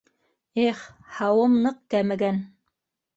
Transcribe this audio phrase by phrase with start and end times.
[0.61, 0.79] Эх!..—
[1.17, 2.41] һауым ныҡ кәмегән.